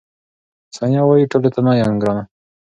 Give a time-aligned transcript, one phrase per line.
[0.75, 2.23] ثانیه وايي، ټولو ته نه یم ګرانه.